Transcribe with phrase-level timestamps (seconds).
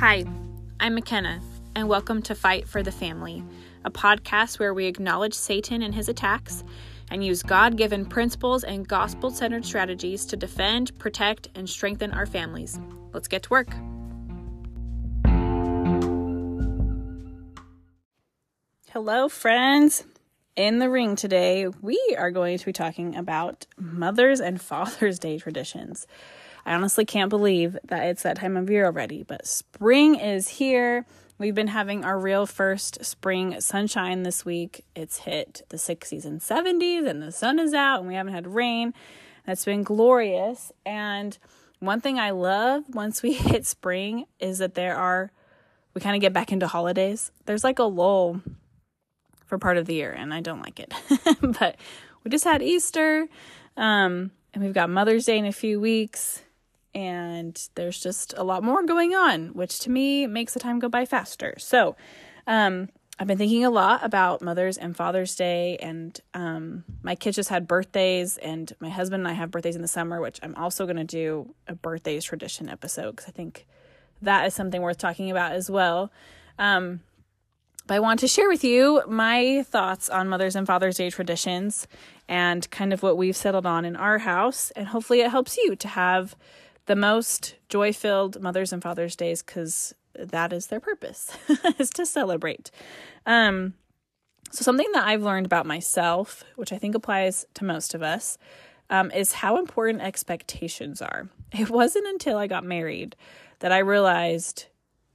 [0.00, 0.24] Hi,
[0.80, 1.42] I'm McKenna,
[1.76, 3.44] and welcome to Fight for the Family,
[3.84, 6.64] a podcast where we acknowledge Satan and his attacks
[7.10, 12.24] and use God given principles and gospel centered strategies to defend, protect, and strengthen our
[12.24, 12.80] families.
[13.12, 13.68] Let's get to work.
[18.92, 20.04] Hello, friends.
[20.56, 25.38] In the ring today, we are going to be talking about Mother's and Father's Day
[25.38, 26.06] traditions.
[26.64, 31.06] I honestly can't believe that it's that time of year already, but spring is here.
[31.38, 34.84] We've been having our real first spring sunshine this week.
[34.94, 38.46] It's hit the 60s and 70s, and the sun is out, and we haven't had
[38.46, 38.92] rain.
[39.46, 40.70] That's been glorious.
[40.84, 41.38] And
[41.78, 45.32] one thing I love once we hit spring is that there are,
[45.94, 47.32] we kind of get back into holidays.
[47.46, 48.42] There's like a lull
[49.46, 50.92] for part of the year, and I don't like it.
[51.58, 51.76] but
[52.22, 53.28] we just had Easter,
[53.78, 56.42] um, and we've got Mother's Day in a few weeks,
[56.94, 60.88] and there's just a lot more going on, which to me makes the time go
[60.88, 61.54] by faster.
[61.58, 61.96] So,
[62.46, 62.88] um,
[63.20, 67.50] I've been thinking a lot about Mother's and Father's Day, and um, my kids just
[67.50, 70.86] had birthdays, and my husband and I have birthdays in the summer, which I'm also
[70.86, 73.66] going to do a birthdays tradition episode because I think
[74.22, 76.10] that is something worth talking about as well.
[76.58, 77.00] Um,
[77.86, 81.86] but I want to share with you my thoughts on Mother's and Father's Day traditions
[82.26, 84.70] and kind of what we've settled on in our house.
[84.70, 86.36] And hopefully, it helps you to have
[86.90, 91.30] the most joy filled Mother's and Father's Days because that is their purpose,
[91.78, 92.72] is to celebrate.
[93.26, 93.74] Um,
[94.50, 98.38] so, something that I've learned about myself, which I think applies to most of us,
[98.90, 101.28] um, is how important expectations are.
[101.52, 103.14] It wasn't until I got married
[103.60, 104.66] that I realized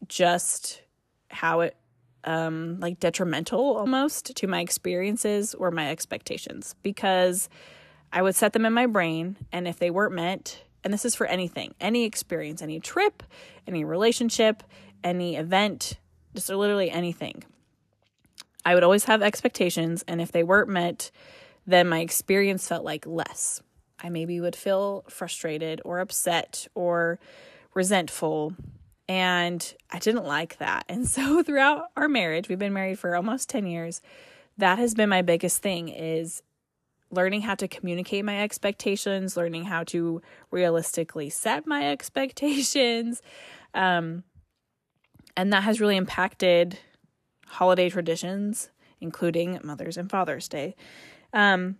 [0.08, 0.82] just
[1.30, 1.76] how it
[2.24, 7.50] um, like detrimental almost to my experiences or my expectations because
[8.14, 11.16] I would set them in my brain, and if they weren't met, and this is
[11.16, 13.24] for anything, any experience, any trip,
[13.68, 14.64] any relationship,
[15.04, 15.98] any event,
[16.36, 17.44] just literally anything.
[18.64, 21.12] I would always have expectations, and if they weren't met,
[21.68, 23.62] then my experience felt like less.
[24.00, 27.20] I maybe would feel frustrated or upset or
[27.74, 28.54] resentful
[29.08, 30.86] and I didn't like that.
[30.90, 34.02] And so throughout our marriage, we've been married for almost 10 years.
[34.58, 36.42] That has been my biggest thing is
[37.16, 40.22] learning how to communicate my expectations, learning how to
[40.52, 43.22] realistically set my expectations.
[43.74, 44.24] Um,
[45.38, 46.80] and that has really impacted
[47.48, 48.70] holiday traditions,
[49.02, 50.76] including Mother's and Father's Day.
[51.34, 51.78] Um,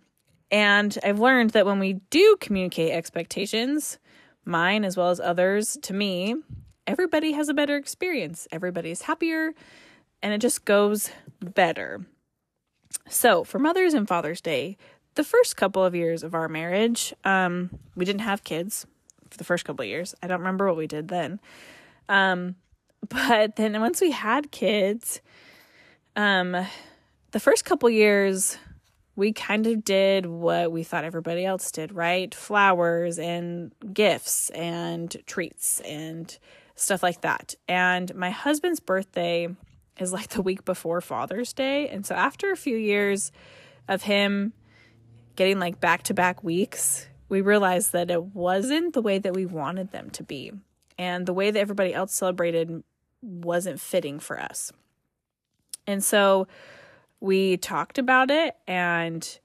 [0.50, 3.98] and I've learned that when we do communicate expectations,
[4.44, 6.36] mine as well as others to me,
[6.86, 8.46] everybody has a better experience.
[8.52, 9.54] Everybody's happier
[10.22, 11.10] and it just goes
[11.40, 12.06] better.
[13.08, 14.76] So, for Mother's and Father's Day,
[15.16, 18.86] the first couple of years of our marriage, um, we didn't have kids
[19.30, 20.14] for the first couple of years.
[20.22, 21.40] I don't remember what we did then.
[22.08, 22.56] Um,
[23.08, 25.20] but then once we had kids,
[26.14, 26.56] um,
[27.32, 28.58] the first couple years,
[29.16, 32.34] we kind of did what we thought everybody else did, right?
[32.34, 36.38] Flowers and gifts and treats and
[36.74, 37.54] stuff like that.
[37.66, 39.48] And my husband's birthday
[39.98, 41.88] is like the week before Father's Day.
[41.88, 43.32] And so after a few years
[43.88, 44.52] of him
[45.36, 49.46] getting like back to back weeks, we realized that it wasn't the way that we
[49.46, 50.52] wanted them to be.
[50.98, 52.82] And the way that everybody else celebrated
[53.20, 54.72] wasn't fitting for us.
[55.86, 56.48] And so
[57.20, 59.38] we talked about it and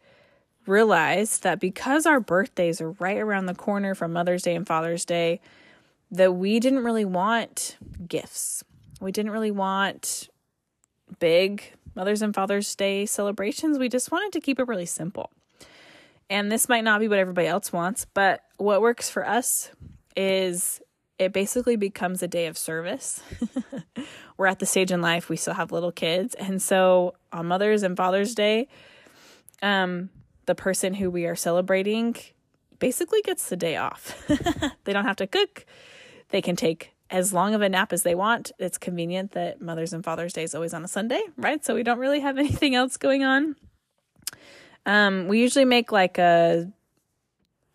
[0.65, 5.05] realized that because our birthdays are right around the corner from Mother's Day and Father's
[5.05, 5.41] Day,
[6.11, 7.77] that we didn't really want
[8.07, 8.63] gifts.
[8.99, 10.29] We didn't really want
[11.19, 13.77] big Mother's and Father's Day celebrations.
[13.77, 15.31] We just wanted to keep it really simple.
[16.31, 19.69] And this might not be what everybody else wants, but what works for us
[20.15, 20.81] is
[21.19, 23.21] it basically becomes a day of service.
[24.37, 27.83] We're at the stage in life we still have little kids, and so on Mother's
[27.83, 28.69] and Father's Day,
[29.61, 30.09] um,
[30.45, 32.15] the person who we are celebrating
[32.79, 34.25] basically gets the day off.
[34.85, 35.65] they don't have to cook.
[36.29, 38.53] They can take as long of a nap as they want.
[38.57, 41.63] It's convenient that Mother's and Father's Day is always on a Sunday, right?
[41.65, 43.57] So we don't really have anything else going on.
[44.85, 46.71] Um, we usually make like a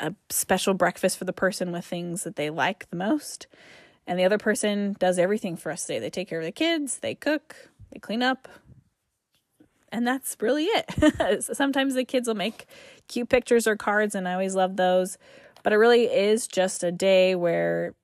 [0.01, 3.47] a special breakfast for the person with things that they like the most.
[4.07, 5.99] And the other person does everything for us today.
[5.99, 8.49] They take care of the kids, they cook, they clean up.
[9.91, 11.43] And that's really it.
[11.57, 12.67] Sometimes the kids will make
[13.09, 15.17] cute pictures or cards, and I always love those.
[15.63, 17.95] But it really is just a day where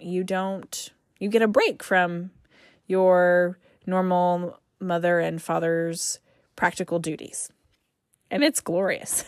[0.00, 2.30] you don't you get a break from
[2.86, 6.18] your normal mother and father's
[6.56, 7.50] practical duties.
[8.32, 9.26] And it's glorious.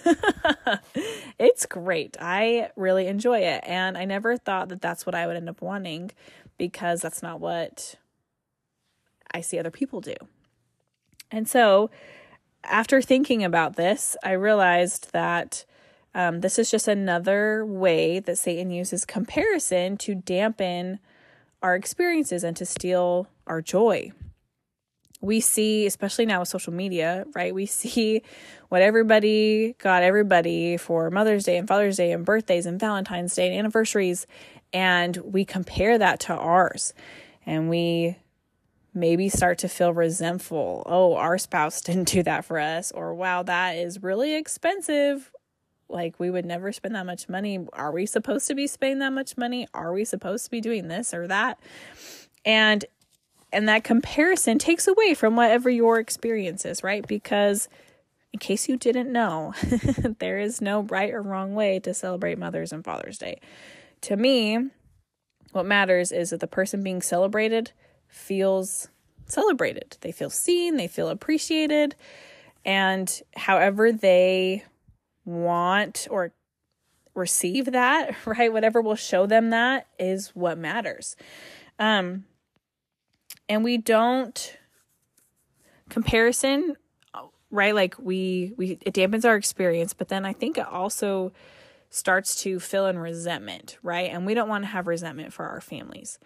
[1.38, 2.16] it's great.
[2.18, 3.62] I really enjoy it.
[3.66, 6.10] And I never thought that that's what I would end up wanting
[6.56, 7.96] because that's not what
[9.30, 10.14] I see other people do.
[11.30, 11.90] And so,
[12.64, 15.66] after thinking about this, I realized that
[16.14, 20.98] um, this is just another way that Satan uses comparison to dampen
[21.60, 24.12] our experiences and to steal our joy.
[25.24, 27.54] We see, especially now with social media, right?
[27.54, 28.22] We see
[28.68, 33.48] what everybody got everybody for Mother's Day and Father's Day and birthdays and Valentine's Day
[33.48, 34.26] and anniversaries.
[34.74, 36.92] And we compare that to ours.
[37.46, 38.18] And we
[38.92, 40.82] maybe start to feel resentful.
[40.84, 42.92] Oh, our spouse didn't do that for us.
[42.92, 45.32] Or, wow, that is really expensive.
[45.88, 47.66] Like, we would never spend that much money.
[47.72, 49.68] Are we supposed to be spending that much money?
[49.72, 51.58] Are we supposed to be doing this or that?
[52.44, 52.84] And
[53.54, 57.06] and that comparison takes away from whatever your experience is, right?
[57.06, 57.68] Because
[58.32, 59.54] in case you didn't know,
[60.18, 63.40] there is no right or wrong way to celebrate Mother's and Father's Day.
[64.02, 64.58] To me,
[65.52, 67.70] what matters is that the person being celebrated
[68.08, 68.88] feels
[69.26, 69.96] celebrated.
[70.00, 71.94] They feel seen, they feel appreciated,
[72.64, 74.64] and however they
[75.24, 76.32] want or
[77.14, 78.52] receive that, right?
[78.52, 81.14] Whatever will show them that is what matters.
[81.78, 82.24] Um
[83.54, 84.56] and we don't
[85.88, 86.76] comparison
[87.50, 91.32] right like we we it dampens our experience but then i think it also
[91.90, 95.60] starts to fill in resentment right and we don't want to have resentment for our
[95.60, 96.18] families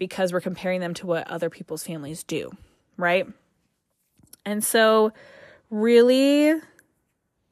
[0.00, 2.50] because we're comparing them to what other people's families do,
[2.96, 3.28] right?
[4.44, 5.12] And so,
[5.68, 6.54] really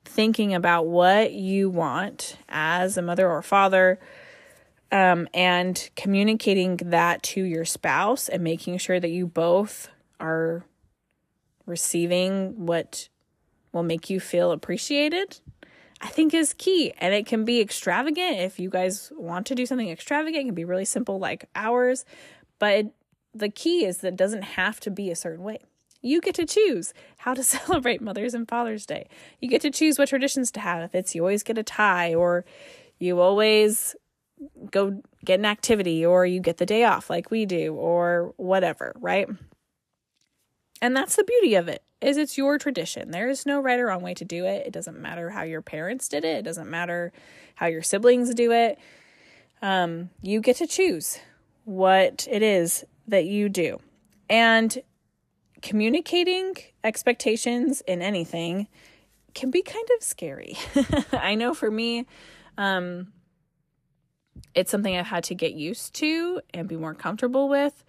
[0.05, 4.01] thinking about what you want as a mother or father
[4.91, 9.89] um, and communicating that to your spouse and making sure that you both
[10.21, 10.65] are
[11.67, 13.09] receiving what
[13.73, 15.41] will make you feel appreciated
[16.01, 16.93] I think is key.
[16.99, 20.43] And it can be extravagant if you guys want to do something extravagant.
[20.43, 22.05] It can be really simple, like ours.
[22.59, 22.87] But it,
[23.35, 25.59] the key is that it doesn't have to be a certain way.
[26.01, 29.09] You get to choose how to celebrate Mother's and Father's Day.
[29.41, 30.83] You get to choose what traditions to have.
[30.83, 32.45] If it's you always get a tie, or
[32.99, 33.97] you always
[34.71, 38.95] go get an activity, or you get the day off like we do, or whatever,
[39.01, 39.29] right?
[40.81, 43.11] And that's the beauty of it is it's your tradition.
[43.11, 44.67] There is no right or wrong way to do it.
[44.67, 46.39] It doesn't matter how your parents did it.
[46.39, 47.13] It doesn't matter
[47.57, 48.79] how your siblings do it.
[49.61, 51.19] Um, you get to choose
[51.65, 53.81] what it is that you do.
[54.31, 54.79] And
[55.61, 58.69] communicating expectations in anything
[59.35, 60.57] can be kind of scary.
[61.13, 62.07] I know for me,
[62.57, 63.13] um,
[64.59, 67.85] it's something I've had to get used to and be more comfortable with.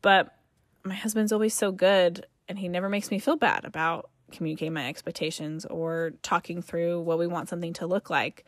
[0.00, 0.34] But
[0.82, 4.88] my husband's always so good and he never makes me feel bad about communicating my
[4.88, 8.46] expectations or talking through what we want something to look like.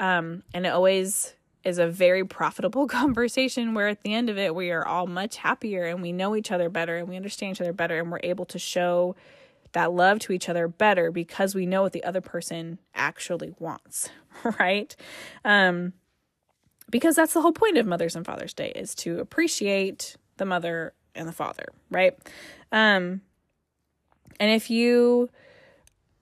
[0.00, 4.52] Um, and it always is a very profitable conversation where at the end of it
[4.52, 7.60] we are all much happier and we know each other better and we understand each
[7.60, 9.14] other better and we're able to show
[9.70, 14.08] that love to each other better because we know what the other person actually wants
[14.58, 14.96] right
[15.44, 15.92] um
[16.90, 20.92] because that's the whole point of mother's and father's day is to appreciate the mother
[21.14, 22.16] and the father right
[22.72, 23.20] um
[24.40, 25.28] and if you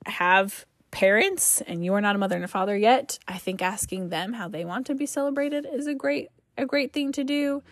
[0.07, 4.09] have parents and you are not a mother and a father yet, I think asking
[4.09, 7.63] them how they want to be celebrated is a great a great thing to do.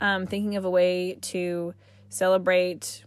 [0.00, 1.74] Um, thinking of a way to
[2.08, 3.04] celebrate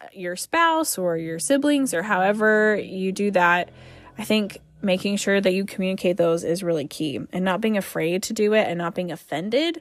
[0.00, 3.70] uh, your spouse or your siblings or however you do that,
[4.16, 7.20] I think making sure that you communicate those is really key.
[7.32, 9.80] And not being afraid to do it and not being offended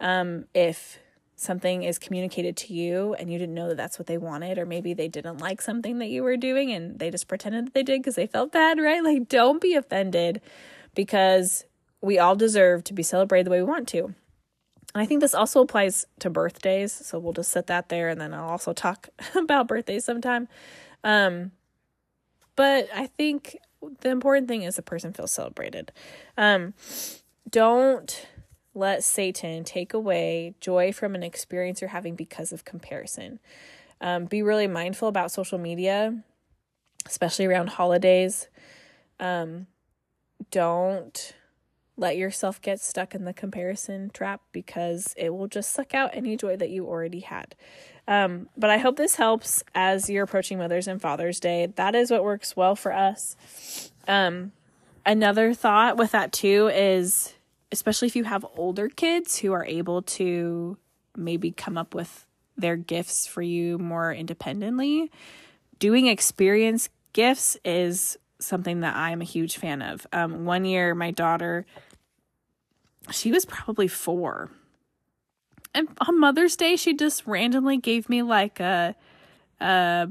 [0.00, 0.98] um, if
[1.36, 4.66] something is communicated to you and you didn't know that that's what they wanted or
[4.66, 7.82] maybe they didn't like something that you were doing and they just pretended that they
[7.82, 9.02] did because they felt bad right?
[9.10, 10.42] Like don't be offended
[10.94, 11.64] because
[12.02, 14.04] we all deserve to be celebrated the way we want to.
[14.04, 14.16] And
[15.02, 18.34] i think this also applies to birthdays so we'll just set that there and then
[18.34, 20.46] i'll also talk about birthdays sometime.
[21.02, 21.52] Um
[22.54, 23.56] but i think
[24.00, 25.92] the important thing is the person feels celebrated
[26.36, 26.74] um
[27.48, 28.26] don't
[28.74, 33.40] let Satan take away joy from an experience you're having because of comparison.
[34.00, 36.22] Um, be really mindful about social media,
[37.06, 38.48] especially around holidays.
[39.18, 39.66] Um,
[40.50, 41.34] don't
[41.96, 46.36] let yourself get stuck in the comparison trap because it will just suck out any
[46.36, 47.54] joy that you already had.
[48.10, 51.66] Um, but I hope this helps as you're approaching Mother's and Father's Day.
[51.76, 53.36] That is what works well for us.
[54.08, 54.50] Um,
[55.06, 57.34] another thought with that too is
[57.70, 60.76] especially if you have older kids who are able to
[61.16, 62.26] maybe come up with
[62.56, 65.10] their gifts for you more independently,
[65.78, 70.04] doing experience gifts is something that I'm a huge fan of.
[70.12, 71.64] Um, one year, my daughter,
[73.12, 74.50] she was probably four,
[75.74, 78.94] and on Mother's Day, she just randomly gave me like a,
[79.60, 80.08] a,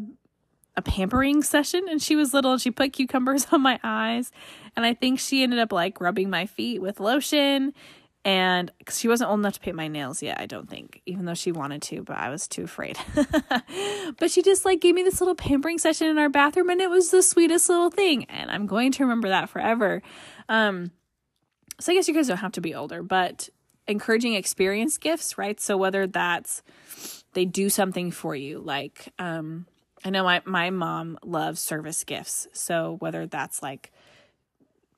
[0.77, 1.85] a pampering session.
[1.89, 4.31] And she was little and she put cucumbers on my eyes.
[4.75, 7.73] And I think she ended up like rubbing my feet with lotion.
[8.25, 11.23] And cause she wasn't old enough to paint my nails yet, I don't think, even
[11.23, 12.97] though she wanted to, but I was too afraid.
[14.19, 16.89] but she just like gave me this little pampering session in our bathroom, and it
[16.89, 18.25] was the sweetest little thing.
[18.25, 20.01] And I'm going to remember that forever.
[20.49, 20.91] Um,
[21.79, 23.47] so I guess you guys don't have to be older, but
[23.89, 25.59] encouraging experience gifts, right?
[25.59, 26.63] So whether that's
[27.33, 29.65] they do something for you, like um,
[30.05, 32.47] I know my my mom loves service gifts.
[32.53, 33.91] So whether that's like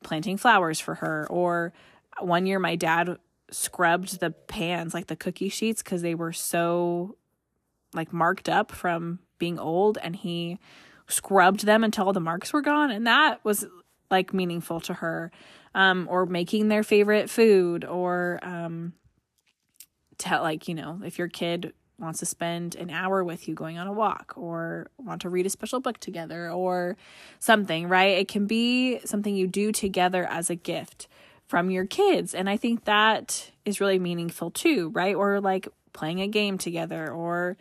[0.03, 1.73] planting flowers for her or
[2.19, 3.17] one year my dad
[3.51, 7.15] scrubbed the pans like the cookie sheets cuz they were so
[7.93, 10.57] like marked up from being old and he
[11.07, 13.65] scrubbed them until the marks were gone and that was
[14.11, 15.31] like meaningful to her
[15.73, 18.93] um, or making their favorite food or um,
[20.17, 23.77] tell like you know if your kid wants to spend an hour with you going
[23.77, 26.97] on a walk or want to read a special book together or
[27.39, 28.17] something right?
[28.17, 31.07] It can be something you do together as a gift
[31.47, 35.15] from your kids and i think that is really meaningful too right?
[35.15, 37.57] Or like playing a game together or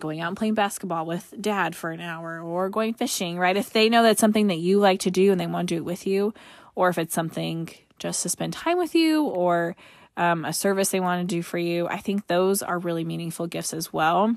[0.00, 3.56] going out and playing basketball with dad for an hour or going fishing, right?
[3.56, 5.78] If they know that's something that you like to do and they want to do
[5.78, 6.34] it with you,
[6.74, 9.76] or if it's something just to spend time with you or
[10.16, 13.46] um, a service they want to do for you, I think those are really meaningful
[13.46, 14.36] gifts as well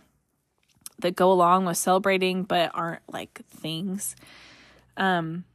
[1.00, 4.16] that go along with celebrating but aren't like things.
[4.98, 5.46] Um,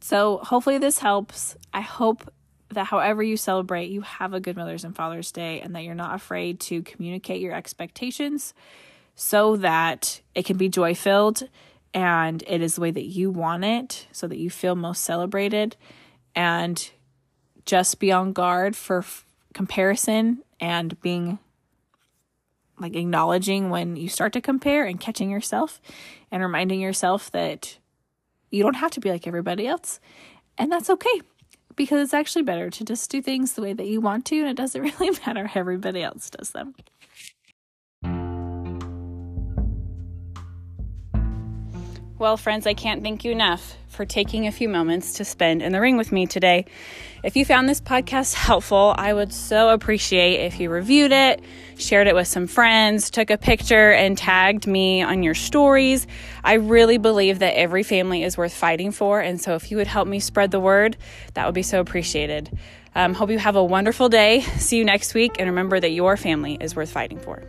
[0.00, 1.56] so hopefully this helps.
[1.72, 2.32] I hope
[2.70, 5.94] that however you celebrate, you have a good Mother's and Father's Day and that you're
[5.94, 8.54] not afraid to communicate your expectations
[9.14, 11.42] so that it can be joy filled
[11.92, 15.76] and it is the way that you want it so that you feel most celebrated
[16.34, 16.90] and
[17.66, 21.38] just be on guard for f- comparison and being
[22.78, 25.80] like acknowledging when you start to compare and catching yourself
[26.30, 27.78] and reminding yourself that
[28.50, 30.00] you don't have to be like everybody else
[30.56, 31.20] and that's okay
[31.76, 34.48] because it's actually better to just do things the way that you want to and
[34.48, 36.74] it doesn't really matter how everybody else does them.
[42.20, 45.72] Well, friends, I can't thank you enough for taking a few moments to spend in
[45.72, 46.66] the ring with me today.
[47.24, 51.42] If you found this podcast helpful, I would so appreciate if you reviewed it,
[51.78, 56.06] shared it with some friends, took a picture, and tagged me on your stories.
[56.44, 59.18] I really believe that every family is worth fighting for.
[59.22, 60.98] And so if you would help me spread the word,
[61.32, 62.50] that would be so appreciated.
[62.94, 64.42] Um, hope you have a wonderful day.
[64.58, 65.36] See you next week.
[65.38, 67.42] And remember that your family is worth fighting for.